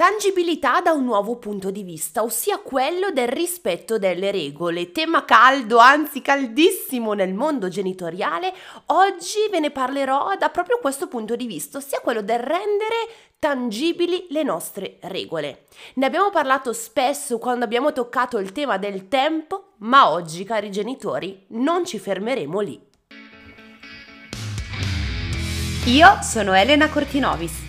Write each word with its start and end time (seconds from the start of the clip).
Tangibilità 0.00 0.80
da 0.80 0.92
un 0.92 1.04
nuovo 1.04 1.36
punto 1.36 1.70
di 1.70 1.82
vista, 1.82 2.22
ossia 2.22 2.56
quello 2.56 3.10
del 3.10 3.28
rispetto 3.28 3.98
delle 3.98 4.30
regole, 4.30 4.92
tema 4.92 5.26
caldo, 5.26 5.76
anzi 5.76 6.22
caldissimo 6.22 7.12
nel 7.12 7.34
mondo 7.34 7.68
genitoriale. 7.68 8.50
Oggi 8.86 9.40
ve 9.50 9.60
ne 9.60 9.70
parlerò 9.70 10.36
da 10.38 10.48
proprio 10.48 10.78
questo 10.78 11.06
punto 11.06 11.36
di 11.36 11.44
vista, 11.44 11.76
ossia 11.76 12.00
quello 12.00 12.22
del 12.22 12.38
rendere 12.38 13.10
tangibili 13.38 14.24
le 14.30 14.42
nostre 14.42 14.96
regole. 15.02 15.64
Ne 15.96 16.06
abbiamo 16.06 16.30
parlato 16.30 16.72
spesso 16.72 17.36
quando 17.36 17.66
abbiamo 17.66 17.92
toccato 17.92 18.38
il 18.38 18.52
tema 18.52 18.78
del 18.78 19.06
tempo, 19.06 19.72
ma 19.80 20.10
oggi, 20.10 20.44
cari 20.44 20.70
genitori, 20.70 21.44
non 21.48 21.84
ci 21.84 21.98
fermeremo 21.98 22.60
lì. 22.60 22.80
Io 25.88 26.18
sono 26.22 26.54
Elena 26.54 26.88
Cortinovis 26.88 27.68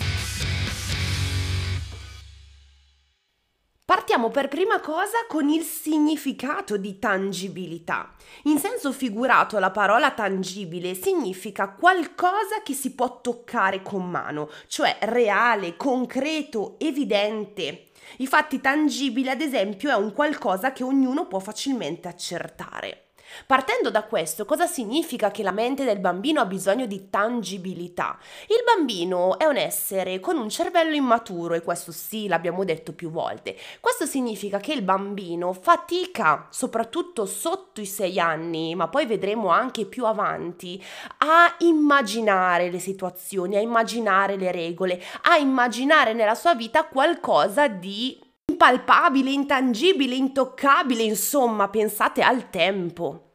Partiamo 4.21 4.29
per 4.29 4.49
prima 4.49 4.79
cosa 4.79 5.25
con 5.27 5.49
il 5.49 5.63
significato 5.63 6.77
di 6.77 6.99
tangibilità. 6.99 8.13
In 8.43 8.59
senso 8.59 8.91
figurato 8.91 9.57
la 9.57 9.71
parola 9.71 10.11
tangibile 10.11 10.93
significa 10.93 11.69
qualcosa 11.69 12.61
che 12.63 12.73
si 12.73 12.93
può 12.93 13.19
toccare 13.19 13.81
con 13.81 14.07
mano, 14.07 14.51
cioè 14.67 14.95
reale, 15.01 15.75
concreto, 15.75 16.75
evidente. 16.77 17.87
Infatti 18.17 18.61
tangibile 18.61 19.31
ad 19.31 19.41
esempio 19.41 19.89
è 19.89 19.95
un 19.95 20.13
qualcosa 20.13 20.71
che 20.71 20.83
ognuno 20.83 21.25
può 21.25 21.39
facilmente 21.39 22.07
accertare. 22.07 23.10
Partendo 23.45 23.89
da 23.89 24.03
questo, 24.03 24.45
cosa 24.45 24.67
significa 24.67 25.31
che 25.31 25.43
la 25.43 25.51
mente 25.51 25.83
del 25.83 25.99
bambino 25.99 26.41
ha 26.41 26.45
bisogno 26.45 26.85
di 26.85 27.09
tangibilità? 27.09 28.17
Il 28.47 28.63
bambino 28.65 29.37
è 29.37 29.45
un 29.45 29.57
essere 29.57 30.19
con 30.19 30.37
un 30.37 30.49
cervello 30.49 30.95
immaturo 30.95 31.53
e 31.53 31.61
questo 31.61 31.91
sì, 31.91 32.27
l'abbiamo 32.27 32.63
detto 32.63 32.93
più 32.93 33.09
volte. 33.09 33.55
Questo 33.79 34.05
significa 34.05 34.59
che 34.59 34.73
il 34.73 34.81
bambino 34.81 35.53
fatica, 35.53 36.47
soprattutto 36.49 37.25
sotto 37.25 37.81
i 37.81 37.85
sei 37.85 38.19
anni, 38.19 38.75
ma 38.75 38.87
poi 38.87 39.05
vedremo 39.05 39.49
anche 39.49 39.85
più 39.85 40.05
avanti, 40.05 40.83
a 41.19 41.55
immaginare 41.59 42.69
le 42.69 42.79
situazioni, 42.79 43.55
a 43.55 43.59
immaginare 43.59 44.35
le 44.35 44.51
regole, 44.51 45.01
a 45.23 45.37
immaginare 45.37 46.13
nella 46.13 46.35
sua 46.35 46.55
vita 46.55 46.85
qualcosa 46.85 47.67
di 47.67 48.29
impalpabile, 48.61 49.31
intangibile, 49.31 50.13
intoccabile, 50.13 51.01
insomma, 51.01 51.67
pensate 51.67 52.21
al 52.21 52.51
tempo. 52.51 53.30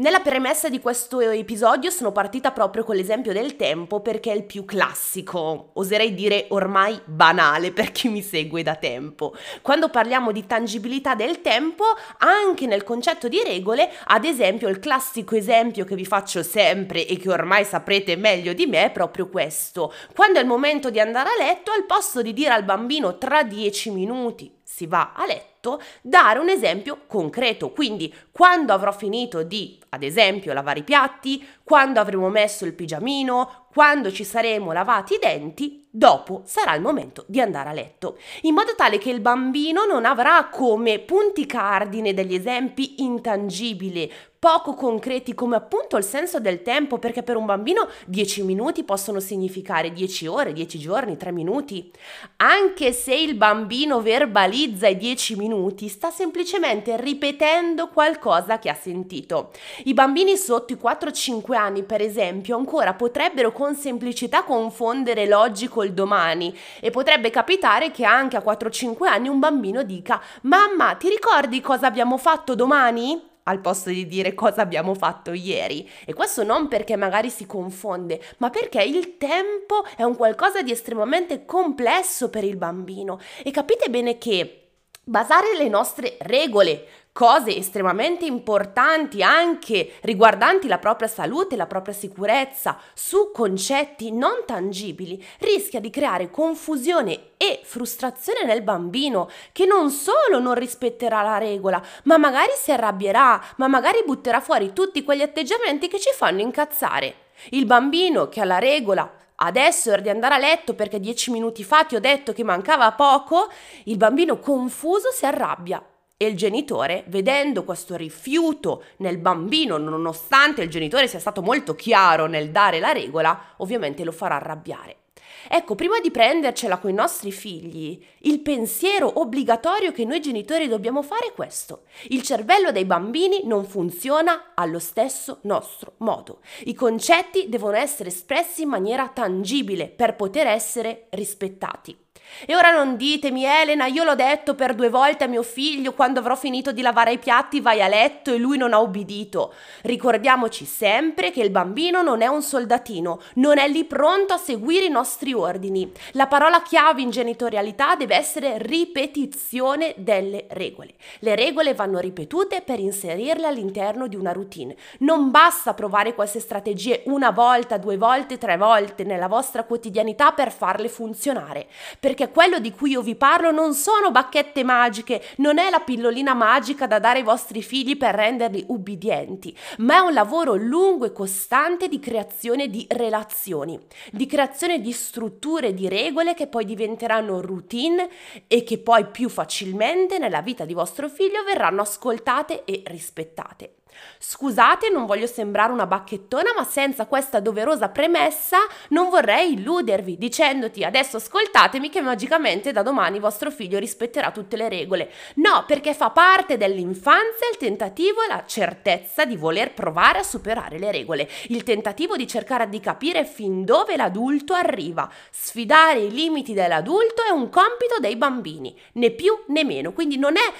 Nella 0.00 0.20
premessa 0.20 0.70
di 0.70 0.80
questo 0.80 1.20
episodio 1.20 1.90
sono 1.90 2.10
partita 2.10 2.52
proprio 2.52 2.84
con 2.84 2.96
l'esempio 2.96 3.34
del 3.34 3.54
tempo 3.56 4.00
perché 4.00 4.32
è 4.32 4.34
il 4.34 4.44
più 4.44 4.64
classico, 4.64 5.72
oserei 5.74 6.14
dire 6.14 6.46
ormai 6.48 6.98
banale 7.04 7.70
per 7.70 7.92
chi 7.92 8.08
mi 8.08 8.22
segue 8.22 8.62
da 8.62 8.76
tempo. 8.76 9.34
Quando 9.60 9.90
parliamo 9.90 10.32
di 10.32 10.46
tangibilità 10.46 11.14
del 11.14 11.42
tempo, 11.42 11.84
anche 12.16 12.64
nel 12.64 12.82
concetto 12.82 13.28
di 13.28 13.42
regole, 13.44 13.90
ad 14.04 14.24
esempio 14.24 14.68
il 14.68 14.78
classico 14.78 15.36
esempio 15.36 15.84
che 15.84 15.96
vi 15.96 16.06
faccio 16.06 16.42
sempre 16.42 17.06
e 17.06 17.18
che 17.18 17.28
ormai 17.28 17.66
saprete 17.66 18.16
meglio 18.16 18.54
di 18.54 18.64
me 18.64 18.86
è 18.86 18.90
proprio 18.90 19.28
questo. 19.28 19.92
Quando 20.14 20.38
è 20.38 20.42
il 20.42 20.48
momento 20.48 20.88
di 20.88 20.98
andare 20.98 21.28
a 21.28 21.44
letto, 21.44 21.72
al 21.72 21.84
posto 21.84 22.22
di 22.22 22.32
dire 22.32 22.54
al 22.54 22.64
bambino 22.64 23.18
tra 23.18 23.42
dieci 23.42 23.90
minuti 23.90 24.59
si 24.80 24.86
va 24.86 25.12
a 25.14 25.26
letto, 25.26 25.82
dare 26.00 26.38
un 26.38 26.48
esempio 26.48 27.00
concreto. 27.06 27.70
Quindi 27.70 28.14
quando 28.30 28.72
avrò 28.72 28.92
finito 28.92 29.42
di, 29.42 29.78
ad 29.90 30.02
esempio, 30.02 30.54
lavare 30.54 30.78
i 30.78 30.84
piatti, 30.84 31.46
quando 31.62 32.00
avremo 32.00 32.30
messo 32.30 32.64
il 32.64 32.72
pigiamino, 32.72 33.59
quando 33.72 34.10
ci 34.10 34.24
saremo 34.24 34.72
lavati 34.72 35.14
i 35.14 35.18
denti, 35.20 35.86
dopo 35.90 36.42
sarà 36.44 36.74
il 36.74 36.82
momento 36.82 37.24
di 37.26 37.40
andare 37.40 37.68
a 37.68 37.72
letto, 37.72 38.18
in 38.42 38.54
modo 38.54 38.74
tale 38.74 38.98
che 38.98 39.10
il 39.10 39.20
bambino 39.20 39.84
non 39.84 40.04
avrà 40.04 40.48
come 40.50 40.98
punti 40.98 41.46
cardine 41.46 42.14
degli 42.14 42.34
esempi 42.34 43.02
intangibili, 43.02 44.10
poco 44.40 44.72
concreti 44.72 45.34
come 45.34 45.56
appunto 45.56 45.98
il 45.98 46.02
senso 46.02 46.40
del 46.40 46.62
tempo, 46.62 46.98
perché 46.98 47.22
per 47.22 47.36
un 47.36 47.44
bambino 47.44 47.86
10 48.06 48.42
minuti 48.42 48.84
possono 48.84 49.20
significare 49.20 49.92
10 49.92 50.26
ore, 50.28 50.54
10 50.54 50.78
giorni, 50.78 51.18
3 51.18 51.30
minuti. 51.30 51.92
Anche 52.36 52.92
se 52.92 53.14
il 53.14 53.34
bambino 53.34 54.00
verbalizza 54.00 54.88
i 54.88 54.96
10 54.96 55.36
minuti, 55.36 55.88
sta 55.88 56.10
semplicemente 56.10 56.96
ripetendo 56.96 57.88
qualcosa 57.88 58.58
che 58.58 58.70
ha 58.70 58.74
sentito. 58.74 59.50
I 59.84 59.92
bambini 59.92 60.38
sotto 60.38 60.72
i 60.72 60.78
4-5 60.82 61.54
anni, 61.54 61.82
per 61.82 62.00
esempio, 62.00 62.56
ancora 62.56 62.94
potrebbero 62.94 63.52
con 63.60 63.74
semplicità 63.74 64.42
confondere 64.42 65.26
l'oggi 65.26 65.68
col 65.68 65.92
domani 65.92 66.56
e 66.80 66.88
potrebbe 66.88 67.28
capitare 67.28 67.90
che 67.90 68.06
anche 68.06 68.38
a 68.38 68.42
4-5 68.42 69.06
anni 69.06 69.28
un 69.28 69.38
bambino 69.38 69.82
dica 69.82 70.18
Mamma, 70.44 70.94
ti 70.94 71.10
ricordi 71.10 71.60
cosa 71.60 71.86
abbiamo 71.86 72.16
fatto 72.16 72.54
domani? 72.54 73.28
al 73.44 73.60
posto 73.60 73.90
di 73.90 74.06
dire 74.06 74.32
cosa 74.32 74.62
abbiamo 74.62 74.94
fatto 74.94 75.32
ieri. 75.32 75.88
E 76.04 76.14
questo 76.14 76.44
non 76.44 76.68
perché 76.68 76.94
magari 76.94 77.30
si 77.30 77.46
confonde, 77.46 78.22
ma 78.36 78.48
perché 78.48 78.80
il 78.82 79.16
tempo 79.16 79.84
è 79.96 80.04
un 80.04 80.14
qualcosa 80.14 80.62
di 80.62 80.70
estremamente 80.70 81.44
complesso 81.46 82.30
per 82.30 82.44
il 82.44 82.56
bambino. 82.56 83.18
E 83.42 83.50
capite 83.50 83.90
bene 83.90 84.18
che 84.18 84.69
basare 85.02 85.56
le 85.56 85.68
nostre 85.68 86.16
regole 86.20 86.86
cose 87.12 87.56
estremamente 87.56 88.24
importanti 88.24 89.22
anche 89.22 89.94
riguardanti 90.02 90.68
la 90.68 90.78
propria 90.78 91.08
salute, 91.08 91.56
la 91.56 91.66
propria 91.66 91.92
sicurezza, 91.92 92.78
su 92.94 93.30
concetti 93.32 94.12
non 94.12 94.44
tangibili, 94.46 95.22
rischia 95.40 95.80
di 95.80 95.90
creare 95.90 96.30
confusione 96.30 97.32
e 97.36 97.60
frustrazione 97.64 98.44
nel 98.44 98.62
bambino 98.62 99.28
che 99.52 99.66
non 99.66 99.90
solo 99.90 100.38
non 100.38 100.54
rispetterà 100.54 101.22
la 101.22 101.38
regola, 101.38 101.82
ma 102.04 102.16
magari 102.16 102.52
si 102.56 102.70
arrabbierà, 102.70 103.42
ma 103.56 103.66
magari 103.66 104.02
butterà 104.06 104.40
fuori 104.40 104.72
tutti 104.72 105.02
quegli 105.02 105.22
atteggiamenti 105.22 105.88
che 105.88 105.98
ci 105.98 106.10
fanno 106.14 106.40
incazzare. 106.40 107.14
Il 107.50 107.66
bambino 107.66 108.28
che 108.28 108.40
ha 108.40 108.44
la 108.44 108.58
regola 108.58 109.10
adesso 109.42 109.92
è 109.92 110.00
di 110.00 110.08
andare 110.08 110.34
a 110.34 110.38
letto 110.38 110.74
perché 110.74 111.00
dieci 111.00 111.30
minuti 111.30 111.64
fa 111.64 111.84
ti 111.84 111.96
ho 111.96 112.00
detto 112.00 112.32
che 112.32 112.44
mancava 112.44 112.92
poco, 112.92 113.50
il 113.84 113.96
bambino 113.96 114.38
confuso 114.38 115.10
si 115.12 115.26
arrabbia 115.26 115.82
e 116.16 116.26
il 116.26 116.36
genitore, 116.36 117.04
vedendo 117.06 117.64
questo 117.64 117.96
rifiuto 117.96 118.84
nel 118.98 119.16
bambino, 119.16 119.78
nonostante 119.78 120.62
il 120.62 120.68
genitore 120.68 121.08
sia 121.08 121.18
stato 121.18 121.40
molto 121.40 121.74
chiaro 121.74 122.26
nel 122.26 122.50
dare 122.50 122.78
la 122.78 122.92
regola, 122.92 123.54
ovviamente 123.58 124.04
lo 124.04 124.12
farà 124.12 124.36
arrabbiare. 124.36 124.99
Ecco, 125.48 125.74
prima 125.74 126.00
di 126.00 126.10
prendercela 126.10 126.78
con 126.78 126.90
i 126.90 126.94
nostri 126.94 127.32
figli, 127.32 128.02
il 128.20 128.40
pensiero 128.40 129.20
obbligatorio 129.20 129.92
che 129.92 130.04
noi 130.04 130.20
genitori 130.20 130.68
dobbiamo 130.68 131.02
fare 131.02 131.28
è 131.28 131.32
questo. 131.32 131.84
Il 132.08 132.22
cervello 132.22 132.72
dei 132.72 132.84
bambini 132.84 133.42
non 133.44 133.64
funziona 133.64 134.52
allo 134.54 134.78
stesso 134.78 135.38
nostro 135.42 135.94
modo. 135.98 136.40
I 136.64 136.74
concetti 136.74 137.48
devono 137.48 137.76
essere 137.76 138.08
espressi 138.08 138.62
in 138.62 138.68
maniera 138.68 139.08
tangibile 139.08 139.88
per 139.88 140.16
poter 140.16 140.46
essere 140.46 141.06
rispettati. 141.10 141.96
E 142.46 142.54
ora 142.54 142.70
non 142.70 142.96
ditemi, 142.96 143.44
Elena, 143.44 143.86
io 143.86 144.04
l'ho 144.04 144.14
detto 144.14 144.54
per 144.54 144.74
due 144.74 144.88
volte 144.88 145.24
a 145.24 145.26
mio 145.28 145.42
figlio 145.42 145.92
quando 145.92 146.20
avrò 146.20 146.36
finito 146.36 146.72
di 146.72 146.82
lavare 146.82 147.12
i 147.12 147.18
piatti 147.18 147.60
vai 147.60 147.82
a 147.82 147.88
letto 147.88 148.32
e 148.32 148.38
lui 148.38 148.56
non 148.56 148.72
ha 148.72 148.80
obbedito. 148.80 149.54
Ricordiamoci 149.82 150.64
sempre 150.64 151.30
che 151.30 151.42
il 151.42 151.50
bambino 151.50 152.02
non 152.02 152.22
è 152.22 152.26
un 152.26 152.42
soldatino, 152.42 153.20
non 153.34 153.58
è 153.58 153.68
lì 153.68 153.84
pronto 153.84 154.34
a 154.34 154.38
seguire 154.38 154.86
i 154.86 154.90
nostri 154.90 155.32
ordini. 155.32 155.90
La 156.12 156.26
parola 156.26 156.62
chiave 156.62 157.02
in 157.02 157.10
genitorialità 157.10 157.94
deve 157.94 158.16
essere 158.16 158.58
ripetizione 158.58 159.94
delle 159.96 160.46
regole. 160.50 160.94
Le 161.20 161.34
regole 161.36 161.74
vanno 161.74 161.98
ripetute 161.98 162.62
per 162.62 162.78
inserirle 162.78 163.46
all'interno 163.46 164.06
di 164.06 164.16
una 164.16 164.32
routine. 164.32 164.76
Non 165.00 165.30
basta 165.30 165.74
provare 165.74 166.14
queste 166.14 166.40
strategie 166.40 167.02
una 167.06 167.30
volta, 167.30 167.78
due 167.78 167.96
volte, 167.96 168.38
tre 168.38 168.56
volte 168.56 169.04
nella 169.04 169.28
vostra 169.28 169.64
quotidianità 169.64 170.32
per 170.32 170.50
farle 170.52 170.88
funzionare, 170.88 171.66
perché 171.98 172.19
perché 172.20 172.32
quello 172.32 172.58
di 172.58 172.72
cui 172.72 172.90
io 172.90 173.00
vi 173.00 173.14
parlo 173.14 173.50
non 173.50 173.72
sono 173.72 174.10
bacchette 174.10 174.62
magiche, 174.62 175.22
non 175.36 175.56
è 175.56 175.70
la 175.70 175.80
pillolina 175.80 176.34
magica 176.34 176.86
da 176.86 176.98
dare 176.98 177.20
ai 177.20 177.24
vostri 177.24 177.62
figli 177.62 177.96
per 177.96 178.14
renderli 178.14 178.64
ubbidienti, 178.68 179.56
ma 179.78 179.96
è 179.96 179.98
un 180.00 180.12
lavoro 180.12 180.54
lungo 180.54 181.06
e 181.06 181.12
costante 181.12 181.88
di 181.88 181.98
creazione 181.98 182.68
di 182.68 182.86
relazioni, 182.90 183.78
di 184.12 184.26
creazione 184.26 184.82
di 184.82 184.92
strutture, 184.92 185.72
di 185.72 185.88
regole 185.88 186.34
che 186.34 186.46
poi 186.46 186.66
diventeranno 186.66 187.40
routine 187.40 188.10
e 188.46 188.64
che 188.64 188.76
poi 188.78 189.06
più 189.06 189.30
facilmente 189.30 190.18
nella 190.18 190.42
vita 190.42 190.66
di 190.66 190.74
vostro 190.74 191.08
figlio 191.08 191.42
verranno 191.44 191.80
ascoltate 191.80 192.64
e 192.64 192.82
rispettate. 192.86 193.79
Scusate, 194.18 194.90
non 194.90 195.06
voglio 195.06 195.26
sembrare 195.26 195.72
una 195.72 195.86
bacchettona, 195.86 196.52
ma 196.56 196.64
senza 196.64 197.06
questa 197.06 197.40
doverosa 197.40 197.88
premessa 197.88 198.58
non 198.88 199.08
vorrei 199.08 199.54
illudervi 199.54 200.18
dicendoti 200.18 200.84
adesso 200.84 201.16
ascoltatemi 201.16 201.88
che 201.90 202.00
magicamente 202.00 202.72
da 202.72 202.82
domani 202.82 203.18
vostro 203.18 203.50
figlio 203.50 203.78
rispetterà 203.78 204.30
tutte 204.30 204.56
le 204.56 204.68
regole. 204.68 205.10
No, 205.36 205.64
perché 205.66 205.94
fa 205.94 206.10
parte 206.10 206.56
dell'infanzia 206.56 207.48
il 207.50 207.56
tentativo 207.56 208.22
e 208.22 208.28
la 208.28 208.44
certezza 208.46 209.24
di 209.24 209.36
voler 209.36 209.72
provare 209.72 210.18
a 210.18 210.22
superare 210.22 210.78
le 210.78 210.92
regole, 210.92 211.28
il 211.48 211.62
tentativo 211.62 212.16
di 212.16 212.26
cercare 212.26 212.68
di 212.68 212.80
capire 212.80 213.24
fin 213.24 213.64
dove 213.64 213.96
l'adulto 213.96 214.52
arriva. 214.52 215.10
Sfidare 215.30 216.00
i 216.00 216.10
limiti 216.10 216.52
dell'adulto 216.52 217.22
è 217.22 217.30
un 217.30 217.48
compito 217.48 217.98
dei 218.00 218.16
bambini, 218.16 218.78
né 218.92 219.10
più 219.10 219.38
né 219.46 219.64
meno, 219.64 219.92
quindi 219.92 220.18
non 220.18 220.36
è 220.36 220.52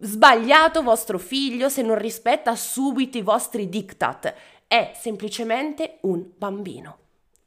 sbagliato 0.00 0.82
vostro 0.82 1.18
figlio 1.18 1.68
se 1.68 1.82
non 1.82 1.98
rispetta 1.98 2.54
subito 2.54 3.18
i 3.18 3.22
vostri 3.22 3.68
diktat. 3.68 4.34
È 4.66 4.92
semplicemente 4.94 5.98
un 6.02 6.24
bambino. 6.36 6.98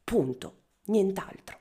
Punto. 0.03 0.53
Nient'altro. 0.85 1.57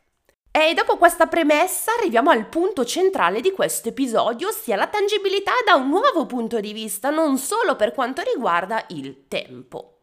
E 0.50 0.74
dopo 0.74 0.96
questa 0.96 1.26
premessa 1.26 1.92
arriviamo 1.98 2.30
al 2.30 2.48
punto 2.48 2.84
centrale 2.84 3.40
di 3.40 3.52
questo 3.52 3.90
episodio, 3.90 4.48
ossia 4.48 4.76
la 4.76 4.86
tangibilità 4.88 5.52
da 5.64 5.74
un 5.74 5.88
nuovo 5.88 6.26
punto 6.26 6.58
di 6.58 6.72
vista, 6.72 7.10
non 7.10 7.38
solo 7.38 7.76
per 7.76 7.92
quanto 7.92 8.22
riguarda 8.22 8.84
il 8.88 9.26
tempo. 9.28 9.97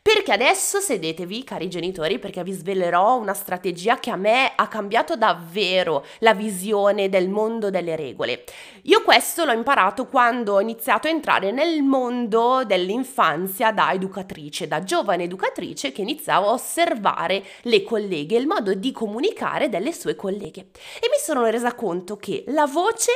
Perché 0.00 0.32
adesso 0.32 0.80
sedetevi, 0.80 1.44
cari 1.44 1.68
genitori, 1.68 2.18
perché 2.18 2.42
vi 2.42 2.52
svelerò 2.52 3.18
una 3.18 3.34
strategia 3.34 3.98
che 3.98 4.10
a 4.10 4.16
me 4.16 4.52
ha 4.54 4.68
cambiato 4.68 5.16
davvero 5.16 6.04
la 6.20 6.34
visione 6.34 7.08
del 7.08 7.28
mondo 7.28 7.68
delle 7.68 7.96
regole. 7.96 8.44
Io 8.82 9.02
questo 9.02 9.44
l'ho 9.44 9.52
imparato 9.52 10.06
quando 10.06 10.54
ho 10.54 10.60
iniziato 10.60 11.08
a 11.08 11.10
entrare 11.10 11.50
nel 11.50 11.82
mondo 11.82 12.64
dell'infanzia 12.64 13.72
da 13.72 13.92
educatrice, 13.92 14.66
da 14.66 14.82
giovane 14.82 15.24
educatrice 15.24 15.92
che 15.92 16.02
iniziavo 16.02 16.48
a 16.48 16.52
osservare 16.52 17.44
le 17.62 17.82
colleghe, 17.82 18.36
il 18.36 18.46
modo 18.46 18.72
di 18.74 18.92
comunicare 18.92 19.68
delle 19.68 19.92
sue 19.92 20.16
colleghe. 20.16 20.70
E 21.00 21.08
mi 21.10 21.18
sono 21.20 21.44
resa 21.46 21.74
conto 21.74 22.16
che 22.16 22.44
la 22.48 22.66
voce, 22.66 23.12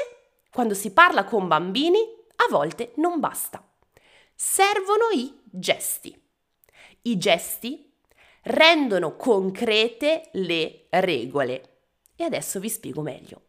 quando 0.53 0.75
si 0.75 0.93
parla 0.93 1.25
con 1.25 1.49
bambini, 1.49 2.01
a 2.37 2.47
volte 2.51 2.93
non 2.97 3.21
basta. 3.21 3.65
Servono 4.35 5.09
i 5.15 5.33
gesti. 5.45 6.22
I 7.05 7.19
gesti 7.19 7.93
rendono 8.43 9.17
concrete 9.17 10.29
le 10.35 10.87
regole. 10.91 11.63
E 12.15 12.23
adesso 12.23 12.61
vi 12.61 12.69
spiego 12.69 13.03
meglio. 13.03 13.41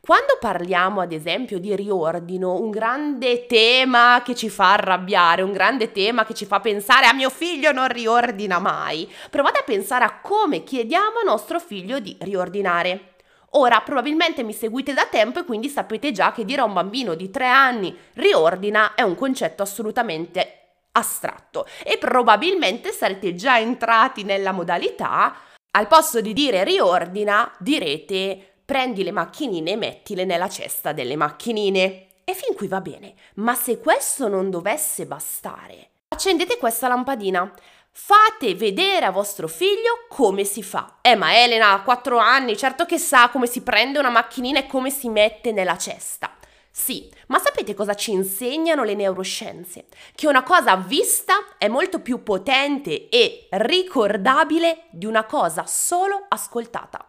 Quando 0.00 0.38
parliamo 0.40 1.00
ad 1.00 1.12
esempio 1.12 1.60
di 1.60 1.76
riordino, 1.76 2.60
un 2.60 2.70
grande 2.70 3.46
tema 3.46 4.22
che 4.24 4.34
ci 4.34 4.48
fa 4.48 4.72
arrabbiare, 4.72 5.42
un 5.42 5.52
grande 5.52 5.92
tema 5.92 6.24
che 6.24 6.34
ci 6.34 6.46
fa 6.46 6.58
pensare 6.58 7.06
a 7.06 7.12
mio 7.12 7.30
figlio 7.30 7.70
non 7.70 7.86
riordina 7.86 8.58
mai, 8.58 9.08
provate 9.30 9.60
a 9.60 9.64
pensare 9.64 10.04
a 10.04 10.18
come 10.20 10.64
chiediamo 10.64 11.20
a 11.20 11.26
nostro 11.26 11.60
figlio 11.60 12.00
di 12.00 12.16
riordinare. 12.22 13.14
Ora, 13.50 13.82
probabilmente 13.82 14.42
mi 14.42 14.52
seguite 14.52 14.94
da 14.94 15.06
tempo 15.06 15.38
e 15.38 15.44
quindi 15.44 15.68
sapete 15.68 16.10
già 16.10 16.32
che 16.32 16.44
dire 16.44 16.62
a 16.62 16.64
un 16.64 16.72
bambino 16.72 17.14
di 17.14 17.30
tre 17.30 17.46
anni 17.46 17.96
riordina 18.14 18.94
è 18.94 19.02
un 19.02 19.14
concetto 19.14 19.62
assolutamente 19.62 20.65
astratto 20.96 21.66
e 21.82 21.98
probabilmente 21.98 22.92
sarete 22.92 23.34
già 23.34 23.58
entrati 23.58 24.24
nella 24.24 24.52
modalità, 24.52 25.34
al 25.72 25.86
posto 25.88 26.20
di 26.20 26.32
dire 26.32 26.64
riordina, 26.64 27.52
direte 27.58 28.54
prendi 28.64 29.04
le 29.04 29.12
macchinine 29.12 29.72
e 29.72 29.76
mettile 29.76 30.24
nella 30.24 30.48
cesta 30.48 30.92
delle 30.92 31.16
macchinine. 31.16 32.06
E 32.24 32.34
fin 32.34 32.56
qui 32.56 32.66
va 32.66 32.80
bene, 32.80 33.14
ma 33.34 33.54
se 33.54 33.78
questo 33.78 34.26
non 34.26 34.50
dovesse 34.50 35.06
bastare, 35.06 35.90
accendete 36.08 36.58
questa 36.58 36.88
lampadina. 36.88 37.52
Fate 37.98 38.54
vedere 38.54 39.06
a 39.06 39.10
vostro 39.10 39.48
figlio 39.48 40.04
come 40.08 40.44
si 40.44 40.62
fa. 40.62 40.98
Eh, 41.00 41.14
ma 41.14 41.40
Elena 41.40 41.72
ha 41.72 41.80
4 41.80 42.18
anni, 42.18 42.56
certo 42.56 42.84
che 42.84 42.98
sa 42.98 43.30
come 43.30 43.46
si 43.46 43.62
prende 43.62 43.98
una 43.98 44.10
macchinina 44.10 44.58
e 44.58 44.66
come 44.66 44.90
si 44.90 45.08
mette 45.08 45.52
nella 45.52 45.78
cesta. 45.78 46.35
Sì, 46.78 47.10
ma 47.28 47.38
sapete 47.38 47.72
cosa 47.72 47.94
ci 47.94 48.12
insegnano 48.12 48.84
le 48.84 48.94
neuroscienze? 48.94 49.86
Che 50.14 50.28
una 50.28 50.42
cosa 50.42 50.76
vista 50.76 51.56
è 51.56 51.68
molto 51.68 52.00
più 52.00 52.22
potente 52.22 53.08
e 53.08 53.48
ricordabile 53.52 54.82
di 54.90 55.06
una 55.06 55.24
cosa 55.24 55.64
solo 55.64 56.26
ascoltata. 56.28 57.08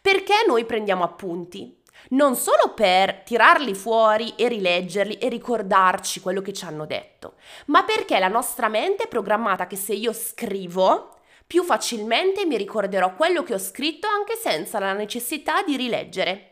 Perché 0.00 0.32
noi 0.46 0.64
prendiamo 0.64 1.04
appunti? 1.04 1.82
Non 2.08 2.36
solo 2.36 2.72
per 2.74 3.20
tirarli 3.20 3.74
fuori 3.74 4.34
e 4.34 4.48
rileggerli 4.48 5.18
e 5.18 5.28
ricordarci 5.28 6.20
quello 6.20 6.40
che 6.40 6.54
ci 6.54 6.64
hanno 6.64 6.86
detto, 6.86 7.34
ma 7.66 7.84
perché 7.84 8.18
la 8.18 8.28
nostra 8.28 8.68
mente 8.68 9.04
è 9.04 9.08
programmata 9.08 9.66
che 9.66 9.76
se 9.76 9.92
io 9.92 10.14
scrivo, 10.14 11.18
più 11.46 11.62
facilmente 11.64 12.46
mi 12.46 12.56
ricorderò 12.56 13.14
quello 13.14 13.42
che 13.42 13.52
ho 13.52 13.58
scritto 13.58 14.08
anche 14.08 14.36
senza 14.36 14.78
la 14.78 14.94
necessità 14.94 15.62
di 15.62 15.76
rileggere. 15.76 16.51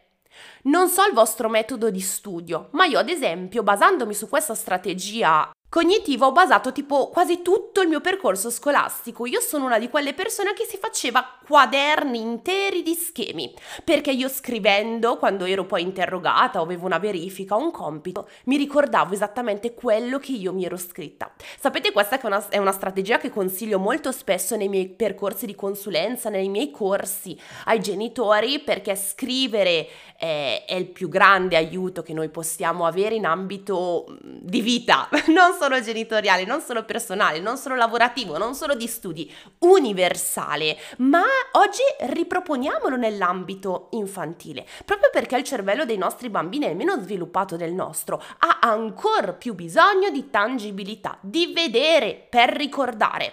Non 0.63 0.89
so 0.89 1.07
il 1.07 1.15
vostro 1.15 1.49
metodo 1.49 1.91
di 1.91 2.01
studio, 2.01 2.69
ma 2.73 2.85
io 2.85 2.99
ad 2.99 3.09
esempio, 3.09 3.63
basandomi 3.63 4.15
su 4.15 4.29
questa 4.29 4.55
strategia 4.55 5.51
Cognitiva 5.71 6.27
ho 6.27 6.33
basato 6.33 6.73
tipo 6.73 7.11
quasi 7.11 7.43
tutto 7.43 7.81
il 7.81 7.87
mio 7.87 8.01
percorso 8.01 8.51
scolastico. 8.51 9.25
Io 9.25 9.39
sono 9.39 9.67
una 9.67 9.79
di 9.79 9.89
quelle 9.89 10.15
persone 10.15 10.53
che 10.53 10.65
si 10.65 10.77
faceva 10.79 11.25
quaderni 11.47 12.19
interi 12.21 12.83
di 12.83 12.95
schemi, 12.95 13.55
perché 13.85 14.11
io 14.11 14.29
scrivendo, 14.29 15.17
quando 15.17 15.45
ero 15.45 15.67
poi 15.67 15.83
interrogata 15.83 16.59
avevo 16.59 16.87
una 16.87 16.99
verifica 16.99 17.55
un 17.55 17.71
compito, 17.71 18.29
mi 18.47 18.57
ricordavo 18.57 19.15
esattamente 19.15 19.73
quello 19.73 20.19
che 20.19 20.33
io 20.33 20.53
mi 20.53 20.65
ero 20.65 20.77
scritta. 20.77 21.31
Sapete, 21.61 21.93
questa 21.93 22.21
è 22.21 22.27
una, 22.27 22.49
è 22.49 22.59
una 22.59 22.73
strategia 22.73 23.19
che 23.19 23.31
consiglio 23.31 23.79
molto 23.79 24.11
spesso 24.11 24.57
nei 24.57 24.69
miei 24.69 24.89
percorsi 24.89 25.47
di 25.47 25.55
consulenza, 25.55 26.31
nei 26.31 26.49
miei 26.49 26.73
corsi 26.73 27.39
ai 27.67 27.79
genitori, 27.79 28.59
perché 28.59 28.97
scrivere 28.97 29.87
è, 30.17 30.65
è 30.67 30.75
il 30.75 30.89
più 30.89 31.09
grande 31.09 31.57
aiuto 31.57 32.03
che 32.03 32.13
noi 32.13 32.29
possiamo 32.29 32.87
avere 32.87 33.15
in 33.15 33.25
ambito 33.25 34.19
di 34.21 34.61
vita. 34.61 35.09
Non 35.31 35.55
solo 35.61 35.83
genitoriale, 35.83 36.47
non 36.47 36.63
solo 36.63 36.87
personale, 36.87 37.39
non 37.39 37.59
solo 37.59 37.75
lavorativo, 37.75 38.39
non 38.39 38.55
solo 38.55 38.75
di 38.75 38.87
studi, 38.87 39.31
universale, 39.59 40.79
ma 40.99 41.23
oggi 41.53 41.83
riproponiamolo 42.15 42.97
nell'ambito 42.97 43.89
infantile, 43.91 44.67
proprio 44.87 45.11
perché 45.13 45.37
il 45.37 45.45
cervello 45.45 45.85
dei 45.85 45.99
nostri 45.99 46.31
bambini 46.31 46.65
è 46.65 46.73
meno 46.73 46.99
sviluppato 46.99 47.57
del 47.57 47.75
nostro, 47.75 48.23
ha 48.39 48.59
ancora 48.63 49.35
più 49.35 49.55
bisogno 49.55 50.09
di 50.09 50.31
tangibilità, 50.31 51.19
di 51.21 51.53
vedere 51.53 52.27
per 52.31 52.49
ricordare. 52.49 53.33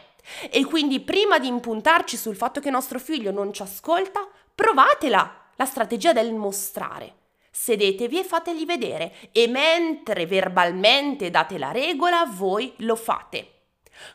E 0.50 0.65
quindi 0.65 1.00
prima 1.00 1.39
di 1.39 1.47
impuntarci 1.47 2.18
sul 2.18 2.35
fatto 2.35 2.59
che 2.59 2.69
nostro 2.69 3.00
figlio 3.00 3.31
non 3.31 3.53
ci 3.53 3.62
ascolta, 3.62 4.27
provatela, 4.53 5.45
la 5.56 5.65
strategia 5.65 6.12
del 6.12 6.33
mostrare. 6.33 7.13
Sedetevi 7.59 8.19
e 8.19 8.24
fategli 8.24 8.65
vedere 8.65 9.13
e 9.31 9.48
mentre 9.48 10.27
verbalmente 10.27 11.32
date 11.32 11.58
la 11.58 11.72
regola, 11.72 12.24
voi 12.24 12.72
lo 12.77 12.96
fate. 12.96 13.53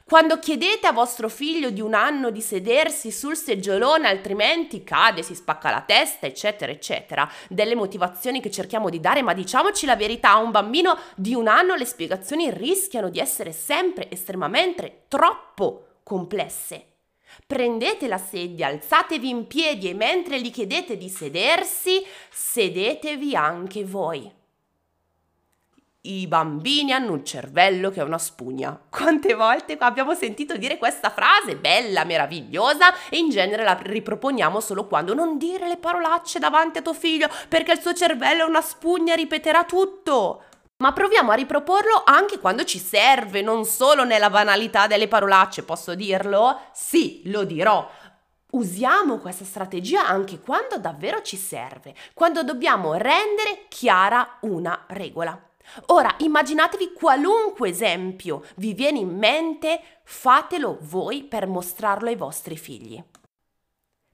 Quando 0.05 0.39
chiedete 0.39 0.87
a 0.87 0.93
vostro 0.93 1.29
figlio 1.29 1.71
di 1.71 1.81
un 1.81 1.93
anno 1.93 2.31
di 2.31 2.41
sedersi 2.41 3.11
sul 3.11 3.37
seggiolone, 3.37 4.09
altrimenti 4.09 4.85
cade, 4.85 5.25
si 5.25 5.35
spacca 5.35 5.71
la 5.71 5.83
testa, 5.83 6.25
eccetera, 6.25 6.71
eccetera, 6.71 7.29
delle 7.49 7.75
motivazioni 7.75 8.41
che 8.41 8.51
cerchiamo 8.51 8.89
di 8.89 9.01
dare, 9.01 9.23
ma 9.23 9.35
diciamoci 9.35 9.87
la 9.87 9.97
verità, 9.97 10.31
a 10.31 10.39
un 10.39 10.53
bambino 10.53 10.97
di 11.17 11.35
un 11.35 11.49
anno 11.49 11.75
le 11.75 11.85
spiegazioni 11.85 12.49
rischiano 12.49 13.11
di 13.11 13.19
essere 13.19 13.51
sempre 13.53 14.09
estremamente 14.09 15.07
troppo 15.09 15.99
complesse. 16.05 16.92
Prendete 17.47 18.09
la 18.09 18.19
sedia, 18.19 18.69
alzatevi 18.69 19.29
in 19.29 19.47
piedi 19.47 19.89
e 19.89 19.95
mentre 19.95 20.41
gli 20.41 20.51
chiedete 20.51 20.97
di 20.97 21.09
sedersi, 21.09 22.03
sedetevi 22.31 23.35
anche 23.37 23.85
voi. 23.85 24.41
I 26.05 26.27
bambini 26.27 26.93
hanno 26.93 27.13
un 27.13 27.25
cervello 27.25 27.91
che 27.91 28.01
è 28.01 28.05
una 28.05 28.19
spugna. 28.19 28.77
Quante 28.91 29.35
volte 29.35 29.77
abbiamo 29.79 30.15
sentito 30.15 30.57
dire 30.57 30.77
questa 30.77 31.11
frase 31.11 31.57
bella, 31.57 32.03
meravigliosa 32.03 32.93
e 33.09 33.19
in 33.19 33.29
genere 33.29 33.63
la 33.63 33.79
riproponiamo 33.81 34.59
solo 34.59 34.89
quando 34.89 35.15
non 35.15 35.39
dire 35.39 35.69
le 35.69 35.77
parolacce 35.77 36.41
davanti 36.41 36.79
a 36.79 36.83
tuo 36.83 36.93
figlio 36.93 37.29
perché 37.49 37.73
il 37.73 37.81
suo 37.81 37.93
cervello 37.93 38.45
è 38.45 38.49
una 38.49 38.61
spugna, 38.61 39.15
ripeterà 39.15 39.65
tutto 39.65 40.43
ma 40.83 40.93
proviamo 40.93 41.31
a 41.31 41.35
riproporlo 41.37 42.03
anche 42.05 42.41
quando 42.41 42.65
ci 42.65 42.81
serve, 42.81 43.41
non 43.41 43.65
solo 43.65 44.03
nella 44.03 44.31
banalità 44.31 44.89
delle 44.89 45.07
parolacce, 45.07 45.63
posso 45.63 45.95
dirlo? 45.95 46.59
Sì, 46.73 47.23
lo 47.27 47.45
dirò. 47.45 47.89
Usiamo 48.51 49.19
questa 49.19 49.45
strategia 49.45 50.05
anche 50.05 50.41
quando 50.41 50.79
davvero 50.79 51.23
ci 51.23 51.37
serve, 51.37 51.95
quando 52.15 52.43
dobbiamo 52.43 52.95
rendere 52.95 53.67
chiara 53.69 54.39
una 54.41 54.85
regola. 54.89 55.41
Ora 55.87 56.17
immaginatevi 56.19 56.95
qualunque 56.95 57.69
esempio 57.69 58.43
vi 58.57 58.75
viene 58.75 58.99
in 58.99 59.17
mente, 59.17 60.01
fatelo 60.03 60.79
voi 60.81 61.23
per 61.23 61.47
mostrarlo 61.47 62.09
ai 62.09 62.17
vostri 62.17 62.57
figli. 62.57 63.01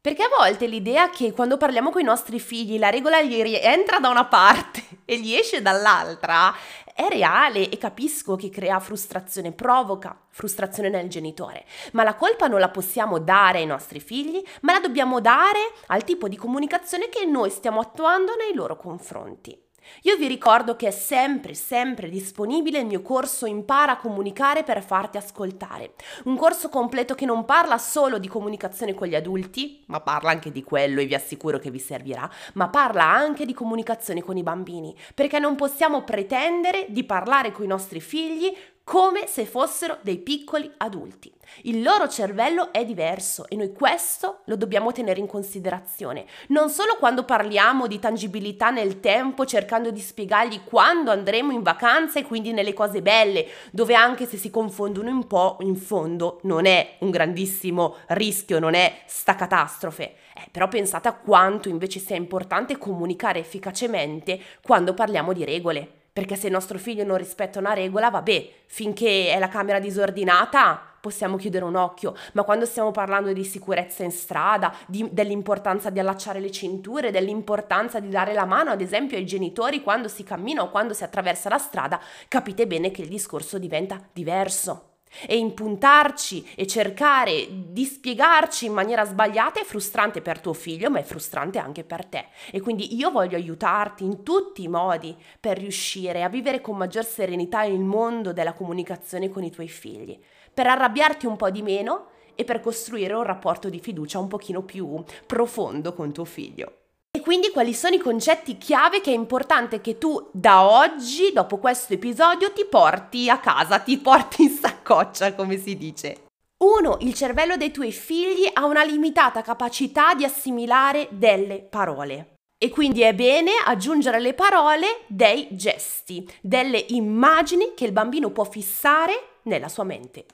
Perché 0.08 0.22
a 0.22 0.30
volte 0.34 0.66
l'idea 0.66 1.10
che 1.10 1.34
quando 1.34 1.58
parliamo 1.58 1.90
con 1.90 2.00
i 2.00 2.04
nostri 2.04 2.40
figli 2.40 2.78
la 2.78 2.88
regola 2.88 3.20
gli 3.20 3.42
rientra 3.42 3.98
da 3.98 4.08
una 4.08 4.24
parte 4.24 4.82
e 5.04 5.20
gli 5.20 5.34
esce 5.34 5.60
dall'altra 5.60 6.54
è 6.94 7.08
reale 7.10 7.68
e 7.68 7.76
capisco 7.76 8.34
che 8.34 8.48
crea 8.48 8.80
frustrazione, 8.80 9.52
provoca 9.52 10.18
frustrazione 10.30 10.88
nel 10.88 11.10
genitore, 11.10 11.66
ma 11.92 12.04
la 12.04 12.14
colpa 12.14 12.46
non 12.46 12.58
la 12.58 12.70
possiamo 12.70 13.18
dare 13.18 13.58
ai 13.58 13.66
nostri 13.66 14.00
figli, 14.00 14.42
ma 14.62 14.72
la 14.72 14.80
dobbiamo 14.80 15.20
dare 15.20 15.74
al 15.88 16.04
tipo 16.04 16.26
di 16.26 16.36
comunicazione 16.36 17.10
che 17.10 17.26
noi 17.26 17.50
stiamo 17.50 17.80
attuando 17.80 18.34
nei 18.34 18.54
loro 18.54 18.76
confronti. 18.76 19.67
Io 20.02 20.16
vi 20.16 20.26
ricordo 20.26 20.76
che 20.76 20.88
è 20.88 20.90
sempre, 20.90 21.54
sempre 21.54 22.08
disponibile 22.08 22.78
il 22.78 22.86
mio 22.86 23.02
corso 23.02 23.46
Impara 23.46 23.92
a 23.92 23.96
comunicare 23.96 24.62
per 24.62 24.82
farti 24.82 25.16
ascoltare. 25.16 25.92
Un 26.24 26.36
corso 26.36 26.68
completo 26.68 27.14
che 27.14 27.26
non 27.26 27.44
parla 27.44 27.78
solo 27.78 28.18
di 28.18 28.28
comunicazione 28.28 28.94
con 28.94 29.06
gli 29.08 29.14
adulti, 29.14 29.82
ma 29.86 30.00
parla 30.00 30.30
anche 30.30 30.52
di 30.52 30.62
quello 30.62 31.00
e 31.00 31.06
vi 31.06 31.14
assicuro 31.14 31.58
che 31.58 31.70
vi 31.70 31.78
servirà, 31.78 32.28
ma 32.54 32.68
parla 32.68 33.04
anche 33.04 33.44
di 33.44 33.54
comunicazione 33.54 34.22
con 34.22 34.36
i 34.36 34.42
bambini, 34.42 34.96
perché 35.14 35.38
non 35.38 35.56
possiamo 35.56 36.02
pretendere 36.02 36.86
di 36.88 37.04
parlare 37.04 37.52
con 37.52 37.64
i 37.64 37.68
nostri 37.68 38.00
figli 38.00 38.54
come 38.84 39.26
se 39.26 39.44
fossero 39.44 39.98
dei 40.00 40.18
piccoli 40.18 40.70
adulti. 40.78 41.37
Il 41.62 41.82
loro 41.82 42.08
cervello 42.08 42.72
è 42.72 42.84
diverso 42.84 43.48
e 43.48 43.56
noi 43.56 43.72
questo 43.72 44.40
lo 44.44 44.56
dobbiamo 44.56 44.92
tenere 44.92 45.20
in 45.20 45.26
considerazione, 45.26 46.26
non 46.48 46.70
solo 46.70 46.96
quando 46.98 47.24
parliamo 47.24 47.86
di 47.86 47.98
tangibilità 47.98 48.70
nel 48.70 49.00
tempo 49.00 49.44
cercando 49.44 49.90
di 49.90 50.00
spiegargli 50.00 50.62
quando 50.64 51.10
andremo 51.10 51.52
in 51.52 51.62
vacanza 51.62 52.18
e 52.18 52.24
quindi 52.24 52.52
nelle 52.52 52.72
cose 52.72 53.02
belle, 53.02 53.46
dove 53.72 53.94
anche 53.94 54.26
se 54.26 54.36
si 54.36 54.50
confondono 54.50 55.10
un 55.10 55.26
po', 55.26 55.56
in 55.60 55.76
fondo 55.76 56.40
non 56.42 56.66
è 56.66 56.96
un 57.00 57.10
grandissimo 57.10 57.96
rischio, 58.08 58.58
non 58.58 58.74
è 58.74 59.02
sta 59.06 59.34
catastrofe. 59.34 60.14
Eh, 60.34 60.48
però 60.52 60.68
pensate 60.68 61.08
a 61.08 61.14
quanto 61.14 61.68
invece 61.68 61.98
sia 61.98 62.16
importante 62.16 62.78
comunicare 62.78 63.40
efficacemente 63.40 64.40
quando 64.62 64.94
parliamo 64.94 65.32
di 65.32 65.44
regole 65.44 65.97
perché 66.18 66.34
se 66.34 66.46
il 66.48 66.52
nostro 66.52 66.78
figlio 66.78 67.04
non 67.04 67.16
rispetta 67.16 67.60
una 67.60 67.74
regola, 67.74 68.10
vabbè, 68.10 68.50
finché 68.66 69.30
è 69.32 69.38
la 69.38 69.46
camera 69.46 69.78
disordinata 69.78 70.82
possiamo 71.00 71.36
chiudere 71.36 71.64
un 71.64 71.76
occhio, 71.76 72.12
ma 72.32 72.42
quando 72.42 72.66
stiamo 72.66 72.90
parlando 72.90 73.32
di 73.32 73.44
sicurezza 73.44 74.02
in 74.02 74.10
strada, 74.10 74.74
di, 74.88 75.08
dell'importanza 75.12 75.90
di 75.90 76.00
allacciare 76.00 76.40
le 76.40 76.50
cinture, 76.50 77.12
dell'importanza 77.12 78.00
di 78.00 78.08
dare 78.08 78.34
la 78.34 78.46
mano 78.46 78.70
ad 78.70 78.80
esempio 78.80 79.16
ai 79.16 79.24
genitori 79.24 79.80
quando 79.80 80.08
si 80.08 80.24
cammina 80.24 80.60
o 80.60 80.70
quando 80.70 80.94
si 80.94 81.04
attraversa 81.04 81.48
la 81.48 81.58
strada, 81.58 82.00
capite 82.26 82.66
bene 82.66 82.90
che 82.90 83.02
il 83.02 83.08
discorso 83.08 83.56
diventa 83.56 84.02
diverso. 84.12 84.97
E 85.26 85.36
impuntarci 85.36 86.52
e 86.54 86.66
cercare 86.66 87.46
di 87.50 87.84
spiegarci 87.84 88.66
in 88.66 88.72
maniera 88.72 89.04
sbagliata 89.04 89.60
è 89.60 89.64
frustrante 89.64 90.20
per 90.20 90.40
tuo 90.40 90.52
figlio, 90.52 90.90
ma 90.90 90.98
è 90.98 91.02
frustrante 91.02 91.58
anche 91.58 91.84
per 91.84 92.04
te. 92.06 92.26
E 92.50 92.60
quindi 92.60 92.96
io 92.96 93.10
voglio 93.10 93.36
aiutarti 93.36 94.04
in 94.04 94.22
tutti 94.22 94.62
i 94.62 94.68
modi 94.68 95.16
per 95.40 95.58
riuscire 95.58 96.22
a 96.22 96.28
vivere 96.28 96.60
con 96.60 96.76
maggior 96.76 97.04
serenità 97.04 97.62
il 97.62 97.80
mondo 97.80 98.32
della 98.32 98.52
comunicazione 98.52 99.28
con 99.28 99.44
i 99.44 99.50
tuoi 99.50 99.68
figli, 99.68 100.18
per 100.52 100.66
arrabbiarti 100.66 101.26
un 101.26 101.36
po' 101.36 101.50
di 101.50 101.62
meno 101.62 102.06
e 102.34 102.44
per 102.44 102.60
costruire 102.60 103.14
un 103.14 103.24
rapporto 103.24 103.68
di 103.68 103.80
fiducia 103.80 104.20
un 104.20 104.28
pochino 104.28 104.62
più 104.62 105.02
profondo 105.26 105.92
con 105.92 106.12
tuo 106.12 106.24
figlio. 106.24 106.72
E 107.10 107.20
quindi 107.20 107.50
quali 107.50 107.74
sono 107.74 107.96
i 107.96 107.98
concetti 107.98 108.58
chiave 108.58 109.00
che 109.00 109.10
è 109.10 109.14
importante 109.14 109.80
che 109.80 109.98
tu 109.98 110.28
da 110.30 110.62
oggi, 110.62 111.32
dopo 111.32 111.56
questo 111.56 111.94
episodio, 111.94 112.52
ti 112.52 112.64
porti 112.64 113.28
a 113.28 113.38
casa, 113.38 113.80
ti 113.80 113.98
porti 113.98 114.42
in 114.42 114.50
saccoccia, 114.88 115.34
come 115.34 115.58
si 115.58 115.76
dice. 115.76 116.24
1. 116.58 116.98
Il 117.00 117.14
cervello 117.14 117.56
dei 117.56 117.70
tuoi 117.70 117.92
figli 117.92 118.48
ha 118.50 118.64
una 118.64 118.82
limitata 118.82 119.42
capacità 119.42 120.14
di 120.14 120.24
assimilare 120.24 121.08
delle 121.10 121.60
parole. 121.60 122.36
E 122.60 122.70
quindi 122.70 123.02
è 123.02 123.14
bene 123.14 123.52
aggiungere 123.64 124.16
alle 124.16 124.34
parole 124.34 125.04
dei 125.06 125.46
gesti, 125.52 126.28
delle 126.40 126.86
immagini 126.88 127.74
che 127.76 127.84
il 127.84 127.92
bambino 127.92 128.30
può 128.30 128.42
fissare 128.44 129.36
nella 129.42 129.68
sua 129.68 129.84
mente. 129.84 130.24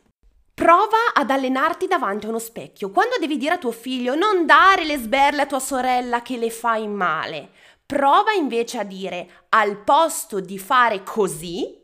Prova 0.55 1.13
ad 1.13 1.31
allenarti 1.31 1.87
davanti 1.87 2.25
a 2.25 2.29
uno 2.31 2.39
specchio. 2.39 2.91
Quando 2.91 3.17
devi 3.19 3.37
dire 3.37 3.55
a 3.55 3.59
tuo 3.59 3.73
figlio 3.73 4.15
non 4.15 4.47
dare 4.47 4.85
le 4.85 4.97
sberle 4.97 5.43
a 5.43 5.47
tua 5.47 5.59
sorella 5.59 6.23
che 6.23 6.39
le 6.39 6.49
fai 6.49 6.87
male, 6.89 7.51
prova 7.85 8.33
invece 8.33 8.79
a 8.79 8.85
dire 8.85 9.29
al 9.51 9.83
posto 9.83 10.41
di 10.41 10.59
fare 10.59 11.03
così, 11.03 11.83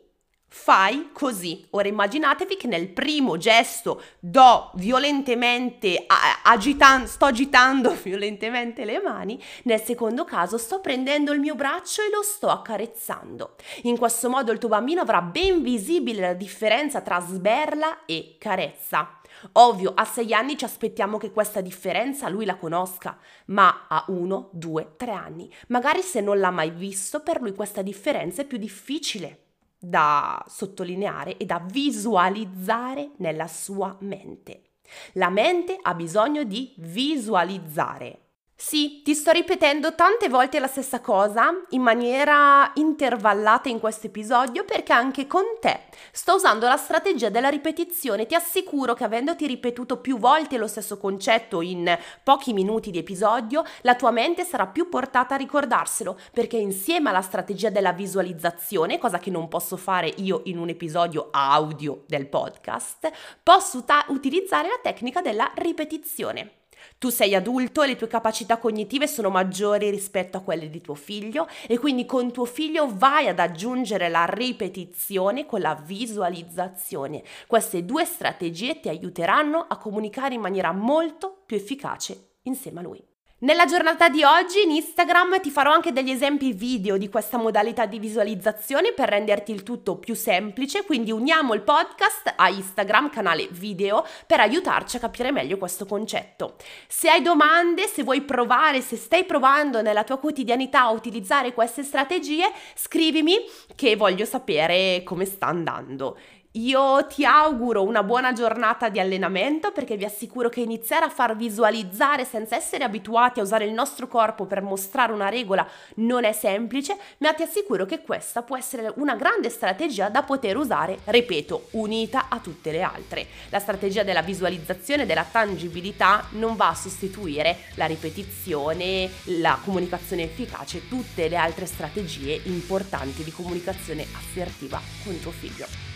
fai 0.53 1.11
così. 1.13 1.65
Ora 1.71 1.87
immaginatevi 1.87 2.57
che 2.57 2.67
nel 2.67 2.89
primo 2.89 3.37
gesto 3.37 4.01
do 4.19 4.71
violentemente, 4.75 6.05
agitando, 6.43 7.07
sto 7.07 7.25
agitando 7.25 7.91
violentemente 8.03 8.83
le 8.83 9.01
mani, 9.01 9.41
nel 9.63 9.81
secondo 9.81 10.25
caso 10.25 10.57
sto 10.57 10.81
prendendo 10.81 11.31
il 11.31 11.39
mio 11.39 11.55
braccio 11.55 12.01
e 12.01 12.09
lo 12.13 12.21
sto 12.21 12.49
accarezzando. 12.49 13.55
In 13.83 13.97
questo 13.97 14.29
modo 14.29 14.51
il 14.51 14.59
tuo 14.59 14.67
bambino 14.67 15.01
avrà 15.01 15.21
ben 15.21 15.63
visibile 15.63 16.21
la 16.21 16.33
differenza 16.33 16.99
tra 16.99 17.21
sberla 17.21 18.05
e 18.05 18.35
carezza. 18.37 19.21
Ovvio, 19.53 19.93
a 19.95 20.03
sei 20.03 20.33
anni 20.33 20.57
ci 20.57 20.65
aspettiamo 20.65 21.17
che 21.17 21.31
questa 21.31 21.61
differenza 21.61 22.27
lui 22.27 22.43
la 22.43 22.57
conosca, 22.57 23.17
ma 23.45 23.85
a 23.87 24.03
uno, 24.09 24.49
due, 24.51 24.95
tre 24.97 25.13
anni, 25.13 25.51
magari 25.67 26.01
se 26.01 26.19
non 26.19 26.39
l'ha 26.39 26.51
mai 26.51 26.71
visto, 26.71 27.21
per 27.21 27.41
lui 27.41 27.55
questa 27.55 27.81
differenza 27.81 28.41
è 28.41 28.45
più 28.45 28.57
difficile 28.57 29.40
da 29.81 30.43
sottolineare 30.47 31.37
e 31.37 31.45
da 31.45 31.59
visualizzare 31.59 33.11
nella 33.17 33.47
sua 33.47 33.97
mente. 34.01 34.73
La 35.13 35.29
mente 35.29 35.77
ha 35.81 35.95
bisogno 35.95 36.43
di 36.43 36.73
visualizzare. 36.77 38.30
Sì, 38.63 39.01
ti 39.03 39.15
sto 39.15 39.31
ripetendo 39.31 39.95
tante 39.95 40.29
volte 40.29 40.59
la 40.59 40.67
stessa 40.67 41.01
cosa 41.01 41.51
in 41.69 41.81
maniera 41.81 42.71
intervallata 42.75 43.69
in 43.69 43.79
questo 43.79 44.05
episodio 44.05 44.65
perché 44.65 44.93
anche 44.93 45.25
con 45.25 45.41
te 45.59 45.85
sto 46.11 46.35
usando 46.35 46.67
la 46.67 46.77
strategia 46.77 47.29
della 47.29 47.49
ripetizione. 47.49 48.27
Ti 48.27 48.35
assicuro 48.35 48.93
che 48.93 49.03
avendoti 49.03 49.47
ripetuto 49.47 49.97
più 49.97 50.19
volte 50.19 50.57
lo 50.57 50.67
stesso 50.67 50.99
concetto 50.99 51.61
in 51.61 51.97
pochi 52.23 52.53
minuti 52.53 52.91
di 52.91 52.99
episodio, 52.99 53.63
la 53.81 53.95
tua 53.95 54.11
mente 54.11 54.43
sarà 54.43 54.67
più 54.67 54.89
portata 54.89 55.33
a 55.33 55.39
ricordarselo 55.39 56.17
perché 56.31 56.57
insieme 56.57 57.09
alla 57.09 57.23
strategia 57.23 57.71
della 57.71 57.93
visualizzazione, 57.93 58.99
cosa 58.99 59.17
che 59.17 59.31
non 59.31 59.47
posso 59.47 59.75
fare 59.75 60.13
io 60.17 60.41
in 60.45 60.59
un 60.59 60.69
episodio 60.69 61.29
audio 61.31 62.03
del 62.05 62.27
podcast, 62.27 63.09
posso 63.41 63.83
ta- 63.83 64.05
utilizzare 64.09 64.67
la 64.67 64.79
tecnica 64.83 65.19
della 65.19 65.51
ripetizione. 65.55 66.60
Tu 66.97 67.09
sei 67.09 67.35
adulto 67.35 67.81
e 67.83 67.87
le 67.87 67.95
tue 67.95 68.07
capacità 68.07 68.57
cognitive 68.57 69.07
sono 69.07 69.29
maggiori 69.29 69.89
rispetto 69.89 70.37
a 70.37 70.41
quelle 70.41 70.69
di 70.69 70.81
tuo 70.81 70.95
figlio 70.95 71.47
e 71.67 71.77
quindi 71.77 72.05
con 72.05 72.31
tuo 72.31 72.45
figlio 72.45 72.87
vai 72.91 73.27
ad 73.27 73.39
aggiungere 73.39 74.09
la 74.09 74.25
ripetizione 74.25 75.45
con 75.45 75.61
la 75.61 75.75
visualizzazione. 75.75 77.23
Queste 77.47 77.85
due 77.85 78.05
strategie 78.05 78.79
ti 78.79 78.89
aiuteranno 78.89 79.65
a 79.67 79.77
comunicare 79.77 80.35
in 80.35 80.41
maniera 80.41 80.71
molto 80.71 81.43
più 81.45 81.57
efficace 81.57 82.29
insieme 82.43 82.79
a 82.79 82.83
lui. 82.83 83.10
Nella 83.43 83.65
giornata 83.65 84.07
di 84.07 84.23
oggi 84.23 84.61
in 84.61 84.69
Instagram 84.69 85.41
ti 85.41 85.49
farò 85.49 85.71
anche 85.71 85.91
degli 85.91 86.11
esempi 86.11 86.53
video 86.53 86.95
di 86.97 87.09
questa 87.09 87.39
modalità 87.39 87.87
di 87.87 87.97
visualizzazione 87.97 88.91
per 88.93 89.09
renderti 89.09 89.51
il 89.51 89.63
tutto 89.63 89.95
più 89.95 90.13
semplice, 90.13 90.83
quindi 90.83 91.11
uniamo 91.11 91.55
il 91.55 91.63
podcast 91.63 92.35
a 92.35 92.49
Instagram, 92.49 93.09
canale 93.09 93.47
video, 93.49 94.05
per 94.27 94.41
aiutarci 94.41 94.97
a 94.97 94.99
capire 94.99 95.31
meglio 95.31 95.57
questo 95.57 95.87
concetto. 95.87 96.53
Se 96.87 97.09
hai 97.09 97.23
domande, 97.23 97.87
se 97.87 98.03
vuoi 98.03 98.21
provare, 98.21 98.79
se 98.79 98.95
stai 98.95 99.25
provando 99.25 99.81
nella 99.81 100.03
tua 100.03 100.19
quotidianità 100.19 100.81
a 100.81 100.91
utilizzare 100.91 101.51
queste 101.51 101.81
strategie, 101.81 102.45
scrivimi 102.75 103.37
che 103.75 103.95
voglio 103.95 104.25
sapere 104.25 105.01
come 105.03 105.25
sta 105.25 105.47
andando. 105.47 106.15
Io 106.55 107.07
ti 107.07 107.23
auguro 107.23 107.81
una 107.81 108.03
buona 108.03 108.33
giornata 108.33 108.89
di 108.89 108.99
allenamento 108.99 109.71
perché 109.71 109.95
vi 109.95 110.03
assicuro 110.03 110.49
che 110.49 110.59
iniziare 110.59 111.05
a 111.05 111.09
far 111.09 111.37
visualizzare 111.37 112.25
senza 112.25 112.57
essere 112.57 112.83
abituati 112.83 113.39
a 113.39 113.43
usare 113.43 113.63
il 113.63 113.71
nostro 113.71 114.09
corpo 114.09 114.43
per 114.43 114.61
mostrare 114.61 115.13
una 115.13 115.29
regola 115.29 115.65
non 115.95 116.25
è 116.25 116.33
semplice, 116.33 116.97
ma 117.19 117.31
ti 117.31 117.43
assicuro 117.43 117.85
che 117.85 118.01
questa 118.01 118.41
può 118.41 118.57
essere 118.57 118.91
una 118.97 119.15
grande 119.15 119.49
strategia 119.49 120.09
da 120.09 120.23
poter 120.23 120.57
usare, 120.57 120.99
ripeto, 121.05 121.67
unita 121.71 122.25
a 122.27 122.39
tutte 122.39 122.73
le 122.73 122.81
altre. 122.81 123.27
La 123.47 123.59
strategia 123.59 124.03
della 124.03 124.21
visualizzazione, 124.21 125.05
della 125.05 125.23
tangibilità 125.23 126.25
non 126.31 126.57
va 126.57 126.67
a 126.67 126.75
sostituire 126.75 127.59
la 127.75 127.85
ripetizione, 127.85 129.09
la 129.39 129.57
comunicazione 129.63 130.23
efficace, 130.23 130.89
tutte 130.89 131.29
le 131.29 131.37
altre 131.37 131.65
strategie 131.65 132.41
importanti 132.43 133.23
di 133.23 133.31
comunicazione 133.31 134.05
assertiva 134.17 134.81
con 135.05 135.17
tuo 135.21 135.31
figlio. 135.31 135.90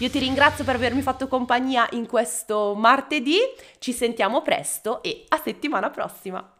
Io 0.00 0.10
ti 0.10 0.20
ringrazio 0.20 0.62
per 0.62 0.76
avermi 0.76 1.02
fatto 1.02 1.26
compagnia 1.26 1.88
in 1.92 2.06
questo 2.06 2.74
martedì, 2.76 3.36
ci 3.78 3.92
sentiamo 3.92 4.42
presto 4.42 5.02
e 5.02 5.24
a 5.26 5.40
settimana 5.42 5.90
prossima! 5.90 6.57